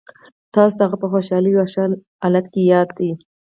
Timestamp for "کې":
2.53-2.61